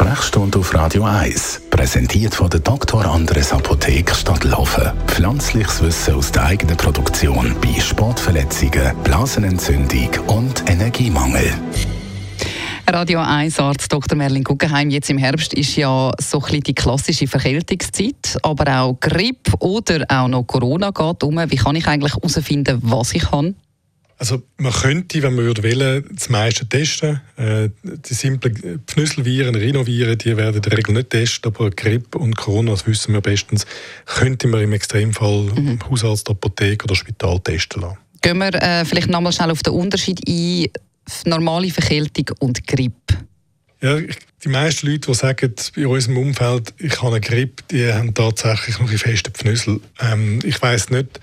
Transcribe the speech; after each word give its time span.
Sprechstunde 0.00 0.60
auf 0.60 0.72
Radio 0.74 1.02
1, 1.02 1.62
präsentiert 1.70 2.32
von 2.32 2.48
der 2.48 2.60
Dr. 2.60 3.04
Andres 3.04 3.52
Apotheke 3.52 4.14
Stadtlaufen. 4.14 4.92
Pflanzliches 5.08 5.82
Wissen 5.82 6.14
aus 6.14 6.30
der 6.30 6.44
eigenen 6.44 6.76
Produktion 6.76 7.56
bei 7.60 7.80
Sportverletzungen, 7.80 8.96
Blasenentzündung 9.02 10.10
und 10.28 10.70
Energiemangel. 10.70 11.52
Radio 12.88 13.18
1 13.18 13.58
Arzt 13.58 13.92
Dr. 13.92 14.16
Merlin 14.16 14.44
Guggenheim. 14.44 14.88
Jetzt 14.90 15.10
im 15.10 15.18
Herbst 15.18 15.52
ist 15.54 15.74
ja 15.74 16.12
so 16.20 16.40
ein 16.44 16.60
die 16.60 16.74
klassische 16.74 17.26
Verkältungszeit, 17.26 18.38
aber 18.44 18.80
auch 18.80 19.00
Grippe 19.00 19.50
oder 19.58 20.04
auch 20.08 20.28
noch 20.28 20.44
Corona 20.44 20.92
geht 20.92 21.24
um. 21.24 21.40
Wie 21.50 21.56
kann 21.56 21.74
ich 21.74 21.88
eigentlich 21.88 22.14
herausfinden, 22.14 22.78
was 22.82 23.14
ich 23.14 23.32
habe? 23.32 23.54
Also 24.20 24.42
man 24.56 24.72
könnte, 24.72 25.22
wenn 25.22 25.36
man 25.36 25.44
würde 25.44 25.62
wählen, 25.62 26.04
das 26.12 26.28
meiste 26.28 26.68
testen. 26.68 27.20
Äh, 27.36 27.70
die 27.82 28.14
simplen 28.14 28.82
Pfnüsselviren, 28.84 29.54
Rhinoviren, 29.54 30.18
die 30.18 30.36
werden 30.36 30.56
in 30.56 30.62
der 30.62 30.76
Regel 30.76 30.94
nicht 30.94 31.10
testen, 31.10 31.52
aber 31.54 31.70
Grippe 31.70 32.18
und 32.18 32.36
Corona, 32.36 32.72
das 32.72 32.86
wissen 32.86 33.14
wir 33.14 33.20
bestens, 33.20 33.64
könnte 34.06 34.48
man 34.48 34.62
im 34.62 34.72
Extremfall 34.72 35.44
mhm. 35.54 35.78
Hausarzt, 35.88 36.28
Apotheke 36.28 36.84
oder 36.84 36.96
Spital 36.96 37.38
testen 37.38 37.82
lassen. 37.82 37.98
Gehen 38.20 38.38
wir 38.38 38.52
äh, 38.54 38.84
vielleicht 38.84 39.08
nochmal 39.08 39.32
schnell 39.32 39.52
auf 39.52 39.62
den 39.62 39.74
Unterschied 39.74 40.20
ein 40.28 40.66
normale 41.24 41.70
Verkältung 41.70 42.36
und 42.40 42.66
Grippe? 42.66 43.14
Ja, 43.80 43.96
die 44.42 44.48
meisten 44.48 44.88
Leute, 44.88 45.12
die 45.12 45.14
sagen, 45.14 45.54
bei 45.76 45.86
uns 45.86 46.08
im 46.08 46.16
Umfeld, 46.16 46.74
ich 46.78 47.00
habe 47.00 47.16
eine 47.16 47.20
Grippe, 47.20 47.62
die 47.70 47.92
haben 47.92 48.12
tatsächlich 48.12 48.80
noch 48.80 48.90
ein 48.90 48.98
festen 48.98 49.32
Pfnüssel. 49.32 49.80
Ähm, 50.00 50.40
ich 50.42 50.60
weiß 50.60 50.90
nicht, 50.90 51.20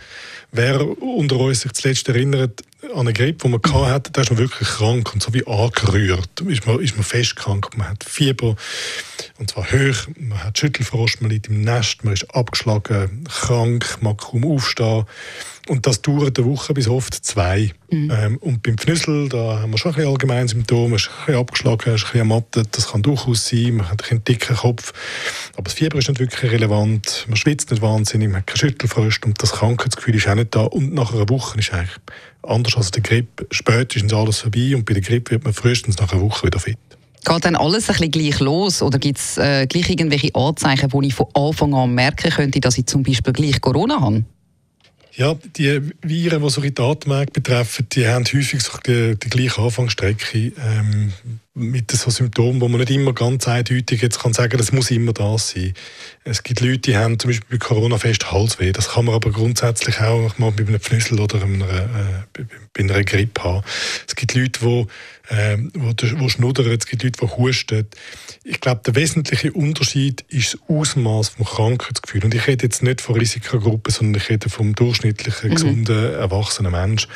wer 0.56 1.02
unter 1.02 1.38
uns 1.38 1.62
sich 1.62 1.74
zuletzt 1.74 2.08
erinnert 2.10 2.64
an 2.94 3.02
eine 3.02 3.14
Grippe, 3.14 3.48
die 3.48 3.70
man 3.70 3.86
hatte, 3.88 4.12
da 4.12 4.22
ist 4.22 4.30
man 4.30 4.40
wirklich 4.40 4.70
krank 4.70 5.14
und 5.14 5.22
so 5.22 5.34
wie 5.34 5.46
angerührt. 5.46 6.42
Ist 6.42 6.66
man, 6.66 6.80
ist 6.80 6.96
man 6.96 7.04
fest 7.04 7.36
krank, 7.36 7.76
man 7.78 7.90
hat 7.90 8.04
Fieber 8.04 8.56
und 9.38 9.50
zwar 9.50 9.66
hoch, 9.66 10.08
man 10.18 10.44
hat 10.44 10.58
Schüttelfrost, 10.58 11.22
man 11.22 11.32
liegt 11.32 11.48
im 11.48 11.62
Nest, 11.62 12.04
man 12.04 12.14
ist 12.14 12.34
abgeschlagen, 12.34 13.24
krank, 13.26 13.98
man 14.02 14.18
kann 14.18 14.42
kaum 14.42 14.46
aufstehen. 14.46 15.06
Und 15.68 15.88
das 15.88 16.02
dauert 16.02 16.38
eine 16.38 16.48
Woche 16.48 16.74
bis 16.74 16.88
oft 16.88 17.14
zwei. 17.14 17.72
Mhm. 17.90 18.12
Ähm, 18.12 18.38
und 18.38 18.62
beim 18.62 18.78
Pfnüssel, 18.78 19.30
da 19.30 19.62
haben 19.62 19.72
wir 19.72 19.78
schon 19.80 19.92
ein 19.92 19.96
bisschen 19.96 20.12
allgemeine 20.12 20.48
Symptome, 20.48 20.90
man 20.90 20.96
ist 20.98 21.10
ein 21.10 21.26
bisschen 21.26 21.42
abgeschlagen, 21.42 21.80
ist 21.80 21.88
ein 21.88 21.94
bisschen 21.94 22.20
ermattet, 22.20 22.68
das 22.72 22.92
kann 22.92 23.02
durchaus 23.02 23.48
sein, 23.48 23.78
man 23.78 23.90
hat 23.90 24.12
einen 24.12 24.24
dicken 24.24 24.56
Kopf. 24.56 24.94
Aber 25.54 25.64
das 25.64 25.74
Fieber 25.74 25.98
ist 25.98 26.08
nicht 26.08 26.20
wirklich 26.20 26.52
relevant, 26.52 27.26
man 27.28 27.36
schwitzt 27.36 27.72
nicht 27.72 27.82
wahnsinnig, 27.82 28.28
man 28.30 28.38
hat 28.38 28.48
keine 28.48 28.58
Schüttelfrost 28.60 29.26
und 29.26 29.42
das 29.42 29.54
Krankheitsgefühl 29.54 30.16
ist 30.16 30.28
auch 30.28 30.36
nicht 30.36 30.54
da. 30.54 30.62
Und 30.62 30.94
nach 30.94 31.14
einer 31.14 31.28
Woche 31.30 31.58
ist 31.58 31.74
eigentlich 31.74 31.98
anders 32.44 32.78
als 32.78 32.92
der 32.92 33.02
Grippe. 33.02 33.48
Spätestens 33.50 34.14
alles 34.14 34.40
vorbei 34.40 34.76
und 34.76 34.86
bei 34.86 34.94
der 34.94 35.02
Grippe 35.02 35.32
wird 35.32 35.46
man 35.46 35.54
frühestens 35.54 35.98
nach 35.98 36.12
einer 36.14 36.22
Woche 36.22 36.46
wieder 36.46 36.60
fit. 36.60 36.78
Geht 37.26 37.44
dann 37.44 37.56
alles 37.56 37.90
ein 37.90 37.94
bisschen 37.94 38.12
gleich 38.12 38.40
los 38.40 38.84
oder 38.84 39.00
gibt 39.00 39.18
es 39.18 39.40
äh, 39.40 39.66
gleich 39.66 39.90
irgendwelche 39.90 40.36
Anzeichen, 40.36 40.94
wo 40.94 41.02
ich 41.02 41.16
von 41.16 41.26
Anfang 41.34 41.74
an 41.74 41.96
merken 41.96 42.30
könnte, 42.30 42.60
dass 42.60 42.78
ich 42.78 42.86
zum 42.86 43.02
Beispiel 43.02 43.34
gleich 43.34 43.60
Corona 43.62 44.00
habe? 44.00 44.24
Ja, 45.18 45.34
die 45.56 45.82
Viren, 46.02 46.42
die 46.42 46.50
so 46.50 46.62
Atemwege 46.62 47.32
betreffen, 47.32 47.88
die 47.90 48.08
haben 48.08 48.26
häufig 48.26 48.62
so 48.62 48.78
die, 48.86 49.16
die 49.18 49.30
gleiche 49.30 49.62
Anfangsstrecke. 49.62 50.52
Ähm, 50.58 51.14
mit 51.58 51.90
so 51.90 52.12
Symptomen, 52.12 52.60
wo 52.60 52.68
man 52.68 52.82
nicht 52.82 52.92
immer 52.92 53.14
ganz 53.14 53.48
eindeutig 53.48 54.02
jetzt 54.02 54.20
kann 54.20 54.34
sagen, 54.34 54.58
das 54.58 54.74
muss 54.74 54.92
immer 54.92 55.14
das 55.14 55.52
sein. 55.52 55.74
Es 56.26 56.44
gibt 56.44 56.60
Leute, 56.60 56.80
die 56.80 56.98
haben 56.98 57.18
zum 57.18 57.30
Beispiel 57.30 57.58
bei 57.58 57.66
Corona 57.66 57.98
fest 57.98 58.30
Halsweh. 58.30 58.74
Das 58.74 58.90
kann 58.90 59.06
man 59.06 59.16
aber 59.16 59.32
grundsätzlich 59.32 60.02
auch 60.02 60.38
mal 60.38 60.52
bei 60.52 60.68
einem 60.68 60.82
Pfnüssel 60.82 61.20
oder 61.20 61.42
einer, 61.42 61.66
äh, 61.66 62.44
bei 62.74 62.84
einer 62.84 63.04
Grippe 63.06 63.44
haben. 63.44 63.64
Es 64.06 64.16
gibt 64.16 64.36
Leute, 64.36 64.60
die 64.60 64.86
ähm, 65.30 65.72
wo, 65.74 65.94
wo 66.18 66.30
schnuddern, 66.30 66.68
es 66.72 66.86
gibt 66.86 67.04
Leute, 67.04 67.20
die 67.22 67.38
husten. 67.38 67.88
Ich 68.44 68.60
glaube, 68.60 68.82
der 68.86 68.96
wesentliche 68.96 69.54
Unterschied 69.54 70.26
ist 70.28 70.54
das 70.54 70.62
Ausmaß 70.68 71.36
des 71.36 71.48
Krankheitsgefühls. 71.48 72.26
Und 72.26 72.36
ich 72.36 72.48
rede 72.48 72.66
jetzt 72.66 72.84
nicht 72.84 73.02
von 73.02 73.16
Risikogruppen, 73.16 73.94
sondern 73.94 74.22
ich 74.22 74.30
rede 74.30 74.50
vom 74.50 74.76
durchschnittlichen, 74.76 75.50
mhm. 75.50 75.56
gesunden, 75.56 76.14
erwachsenen 76.14 76.74
Menschen. 76.74 77.10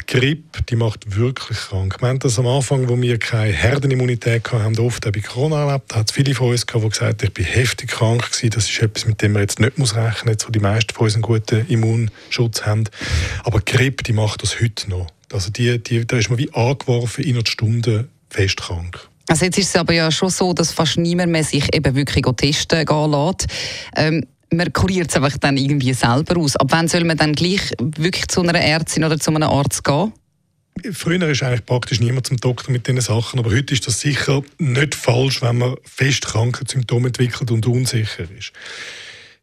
Die 0.00 0.06
Grippe, 0.06 0.62
die 0.62 0.76
macht 0.76 1.16
wirklich 1.16 1.58
krank. 1.58 1.96
Wir 2.00 2.08
haben 2.08 2.18
das 2.18 2.38
am 2.38 2.46
Anfang, 2.46 2.88
wo 2.88 3.00
wir 3.00 3.18
keine 3.18 3.52
Herdenimmunität 3.52 4.50
hatten, 4.50 4.62
haben 4.62 4.78
oft 4.78 5.06
auch 5.06 5.12
bei 5.12 5.20
Corona 5.20 5.66
erlebt. 5.66 5.92
Da 5.92 5.96
hat 5.96 6.10
es 6.10 6.14
viele 6.14 6.34
von 6.34 6.50
uns 6.50 6.66
gehabt, 6.66 6.84
die 6.84 6.88
gesagt 6.88 7.22
haben, 7.22 7.28
ich 7.28 7.34
bin 7.34 7.44
heftig 7.44 7.90
krank 7.90 8.30
gewesen. 8.30 8.50
Das 8.50 8.68
ist 8.68 8.82
etwas, 8.82 9.06
mit 9.06 9.22
dem 9.22 9.32
man 9.32 9.42
jetzt 9.42 9.60
nicht 9.60 9.78
rechnen 9.78 10.34
muss, 10.34 10.46
wo 10.46 10.50
die 10.50 10.60
meisten 10.60 10.94
von 10.94 11.04
uns 11.04 11.14
einen 11.14 11.22
guten 11.22 11.66
Immunschutz 11.68 12.62
haben. 12.62 12.84
Aber 13.44 13.60
die 13.60 13.72
Grippe, 13.72 14.02
die 14.02 14.12
macht 14.12 14.42
das 14.42 14.60
heute 14.60 14.90
noch. 14.90 15.06
Also 15.32 15.50
die, 15.50 15.82
die, 15.82 16.06
da 16.06 16.16
ist 16.16 16.30
man 16.30 16.38
wie 16.38 16.52
angeworfen, 16.52 17.24
in 17.24 17.36
einer 17.36 17.46
Stunde 17.46 18.08
fest 18.28 18.58
krank. 18.58 19.08
Also 19.28 19.44
jetzt 19.44 19.58
ist 19.58 19.68
es 19.68 19.76
aber 19.76 19.94
ja 19.94 20.10
schon 20.10 20.28
so, 20.28 20.52
dass 20.52 20.72
fast 20.72 20.98
niemand 20.98 21.32
mehr 21.32 21.44
sich 21.44 21.74
eben 21.74 21.94
wirklich 21.94 22.24
testen 22.36 22.84
gehen 22.84 23.10
lässt. 23.10 23.46
Ähm, 23.96 24.26
man 24.52 24.72
kuriert 24.72 25.10
es 25.10 25.16
einfach 25.16 25.36
dann 25.38 25.56
irgendwie 25.56 25.92
selber 25.92 26.38
aus. 26.38 26.56
Ab 26.56 26.68
wann 26.70 26.88
soll 26.88 27.04
man 27.04 27.16
dann 27.16 27.32
gleich 27.32 27.72
wirklich 27.80 28.28
zu 28.28 28.42
einer 28.42 28.60
Ärztin 28.60 29.04
oder 29.04 29.18
zu 29.18 29.30
einem 29.30 29.42
Arzt 29.44 29.84
gehen? 29.84 30.12
Früher 30.92 31.28
ist 31.28 31.42
eigentlich 31.42 31.66
praktisch 31.66 32.00
niemand 32.00 32.26
zum 32.26 32.38
Doktor 32.38 32.72
mit 32.72 32.86
diesen 32.86 33.00
Sachen, 33.00 33.38
aber 33.38 33.50
heute 33.50 33.74
ist 33.74 33.86
das 33.86 34.00
sicher 34.00 34.42
nicht 34.58 34.94
falsch, 34.94 35.42
wenn 35.42 35.58
man 35.58 35.76
fest 35.84 36.26
kranke 36.26 36.64
Symptome 36.66 37.08
entwickelt 37.08 37.50
und 37.50 37.66
unsicher 37.66 38.24
ist. 38.36 38.52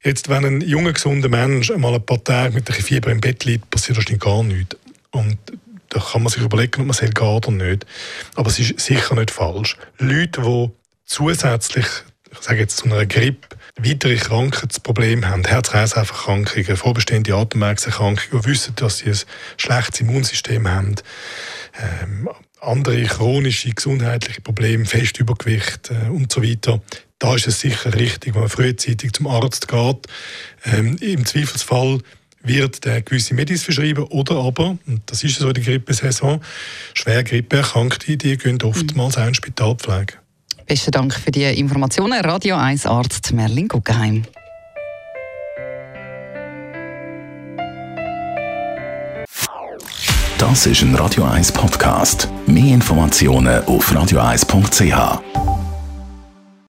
Jetzt, 0.04 0.30
wenn 0.30 0.46
ein 0.46 0.62
junger, 0.62 0.94
gesunder 0.94 1.30
Mensch 1.30 1.72
einmal 1.72 1.94
ein 1.94 2.06
paar 2.06 2.24
Tage 2.24 2.56
mit 2.56 2.70
einem 2.70 2.82
Fieber 2.82 3.12
im 3.12 3.22
Bett 3.22 3.46
liegt, 3.46 3.70
passiert 3.70 3.98
wahrscheinlich 3.98 4.22
gar 4.22 4.44
nichts. 4.44 4.78
Und 5.12 5.38
da 5.90 6.00
kann 6.00 6.24
man 6.24 6.32
sich 6.32 6.42
überlegen, 6.42 6.82
ob 6.82 6.88
man 6.88 6.94
soll 6.94 7.10
gehen 7.10 7.28
oder 7.28 7.52
nicht. 7.52 7.86
Aber 8.36 8.50
es 8.50 8.60
ist 8.60 8.80
sicher 8.80 9.16
nicht 9.16 9.32
falsch. 9.32 9.76
Leute, 9.98 10.42
die 10.42 10.70
zusätzlich, 11.06 11.86
ich 12.32 12.40
sage 12.40 12.60
jetzt 12.60 12.78
zu 12.78 12.86
einer 12.86 13.06
Grippe, 13.06 13.58
weitere 13.78 14.16
Krankheitsprobleme 14.16 15.28
haben, 15.28 15.46
Herz-Kreislauf-Erkrankungen, 15.46 16.78
vorbestehende 16.78 17.34
Atemwegserkrankungen, 17.34 18.46
wissen, 18.46 18.76
dass 18.76 19.00
sie 19.00 19.10
ein 19.10 19.20
schlechtes 19.58 20.02
Immunsystem 20.02 20.68
haben, 20.68 20.96
ähm, 21.80 22.30
andere 22.62 23.04
chronische 23.04 23.70
gesundheitliche 23.72 24.42
Probleme, 24.42 24.86
Festübergewicht 24.86 25.92
äh, 25.92 26.10
und 26.10 26.32
so 26.32 26.44
weiter. 26.44 26.82
Da 27.20 27.36
ist 27.36 27.48
es 27.48 27.60
sicher 27.60 27.94
richtig, 27.94 28.34
wenn 28.34 28.42
man 28.42 28.50
frühzeitig 28.50 29.14
zum 29.14 29.28
Arzt 29.28 29.68
geht. 29.68 30.08
Ähm, 30.66 30.98
Im 31.02 31.26
Zweifelsfall 31.26 32.00
wird 32.42 32.86
der 32.86 33.02
gewisse 33.02 33.34
Medis 33.34 33.64
verschrieben 33.64 34.04
oder 34.04 34.36
aber, 34.36 34.78
und 34.88 35.02
das 35.06 35.24
ist 35.24 35.40
so 35.40 35.48
in 35.50 35.56
der 35.56 35.64
Grippesaison, 35.64 36.42
schwer 36.94 37.24
Grippeerkrankte, 37.24 38.16
die 38.18 38.38
gehen 38.38 38.62
oftmals 38.62 39.18
auch 39.18 39.28
in 39.28 39.36
Spitalpflege. 39.36 40.14
Besten 40.70 40.92
Dank 40.92 41.16
für 41.16 41.32
die 41.32 41.46
Informationen. 41.46 42.22
Radio 42.24 42.56
1 42.56 42.86
Arzt 42.86 43.34
Merlin 43.34 43.68
Guggenheim. 43.68 44.24
Das 50.38 50.68
ist 50.68 50.84
ein 50.84 50.94
Radio 50.94 51.24
1 51.24 51.54
Podcast. 51.54 52.30
Mehr 52.46 52.76
Informationen 52.76 53.66
auf 53.66 53.92
radio1.ch. 53.92 55.39